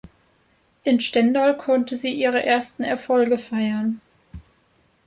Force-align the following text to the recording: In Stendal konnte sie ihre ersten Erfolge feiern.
In 0.83 0.99
Stendal 0.99 1.55
konnte 1.57 1.95
sie 1.95 2.11
ihre 2.11 2.41
ersten 2.43 2.81
Erfolge 2.83 3.37
feiern. 3.37 4.01